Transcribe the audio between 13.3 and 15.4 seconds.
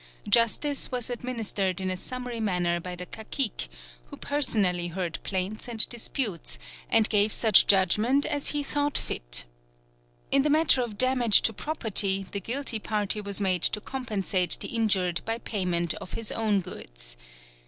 made to compensate the injured by